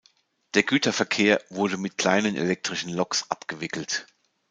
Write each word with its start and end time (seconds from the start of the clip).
Der 0.55 0.63
Güterverkehr 0.63 1.43
wurde 1.51 1.77
mit 1.77 1.99
kleinen 1.99 2.35
elektrischen 2.35 2.91
Loks 2.91 3.29
abgewickelt. 3.29 4.07